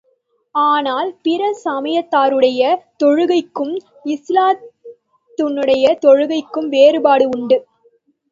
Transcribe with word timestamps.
ஆனால், 0.55 1.09
பிற 1.21 1.41
சமயத்தாருடைய 1.63 2.61
தொழுகைக்கும், 3.03 3.75
இஸ்லாத்தினுடைய 4.05 5.85
தொழுகைக்கும் 6.05 6.69
வேறுபாடு 6.69 7.29
உண்டு. 7.29 7.59